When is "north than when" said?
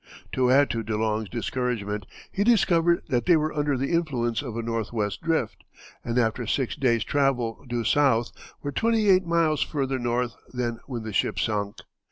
9.99-11.03